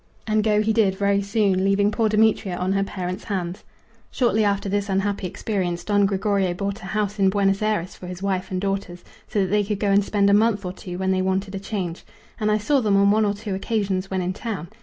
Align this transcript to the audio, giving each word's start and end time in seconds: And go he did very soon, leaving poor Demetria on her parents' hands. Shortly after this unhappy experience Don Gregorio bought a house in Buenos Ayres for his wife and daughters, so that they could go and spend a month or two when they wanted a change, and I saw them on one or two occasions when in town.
And 0.25 0.43
go 0.43 0.63
he 0.63 0.73
did 0.73 0.95
very 0.95 1.21
soon, 1.21 1.63
leaving 1.63 1.91
poor 1.91 2.09
Demetria 2.09 2.55
on 2.57 2.71
her 2.71 2.83
parents' 2.83 3.25
hands. 3.25 3.63
Shortly 4.09 4.43
after 4.43 4.67
this 4.67 4.89
unhappy 4.89 5.27
experience 5.27 5.83
Don 5.83 6.07
Gregorio 6.07 6.55
bought 6.55 6.81
a 6.81 6.87
house 6.87 7.19
in 7.19 7.29
Buenos 7.29 7.61
Ayres 7.61 7.93
for 7.95 8.07
his 8.07 8.23
wife 8.23 8.49
and 8.49 8.59
daughters, 8.59 9.03
so 9.27 9.41
that 9.41 9.51
they 9.51 9.63
could 9.63 9.79
go 9.79 9.91
and 9.91 10.03
spend 10.03 10.27
a 10.27 10.33
month 10.33 10.65
or 10.65 10.73
two 10.73 10.97
when 10.97 11.11
they 11.11 11.21
wanted 11.21 11.53
a 11.53 11.59
change, 11.59 12.03
and 12.39 12.49
I 12.49 12.57
saw 12.57 12.79
them 12.81 12.97
on 12.97 13.11
one 13.11 13.25
or 13.25 13.35
two 13.35 13.53
occasions 13.53 14.09
when 14.09 14.23
in 14.23 14.33
town. 14.33 14.69